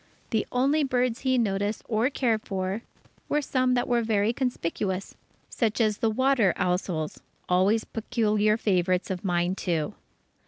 [0.31, 2.81] The only birds he noticed or cared for,
[3.29, 5.15] were some that were very conspicuous,
[5.47, 9.93] such as the water ousels always particular favourites of mine too.